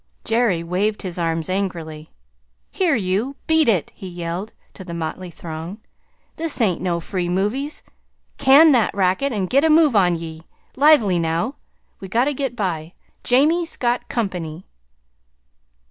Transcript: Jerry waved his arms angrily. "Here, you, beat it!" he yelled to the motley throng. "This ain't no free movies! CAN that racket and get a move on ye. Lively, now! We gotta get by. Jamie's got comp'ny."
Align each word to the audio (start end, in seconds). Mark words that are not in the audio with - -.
Jerry 0.23 0.63
waved 0.63 1.03
his 1.03 1.19
arms 1.19 1.47
angrily. 1.47 2.09
"Here, 2.71 2.95
you, 2.95 3.35
beat 3.45 3.69
it!" 3.69 3.91
he 3.93 4.07
yelled 4.07 4.51
to 4.73 4.83
the 4.83 4.95
motley 4.95 5.29
throng. 5.29 5.79
"This 6.37 6.59
ain't 6.59 6.81
no 6.81 6.99
free 6.99 7.29
movies! 7.29 7.83
CAN 8.39 8.71
that 8.71 8.95
racket 8.95 9.31
and 9.31 9.47
get 9.47 9.63
a 9.63 9.69
move 9.69 9.95
on 9.95 10.15
ye. 10.15 10.41
Lively, 10.75 11.19
now! 11.19 11.57
We 11.99 12.07
gotta 12.07 12.33
get 12.33 12.55
by. 12.55 12.95
Jamie's 13.23 13.77
got 13.77 14.09
comp'ny." 14.09 14.63